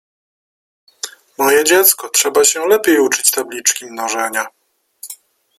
—Moje 1.37 1.63
dziecko, 1.63 2.09
trzeba 2.09 2.43
się 2.43 2.65
lepiej 2.67 2.99
uczyć 2.99 3.31
tabliczki 3.31 3.85
mnożenia. 3.85 4.47